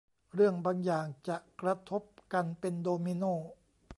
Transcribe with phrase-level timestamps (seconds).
[0.35, 2.03] เรื่องบางอย่างจะกระทบ
[2.33, 3.35] กันเป็นโดมิโน่